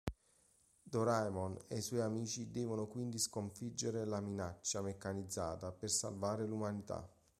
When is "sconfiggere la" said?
3.19-4.19